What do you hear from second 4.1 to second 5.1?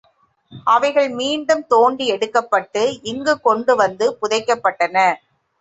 புதைக்கப்பட்டன.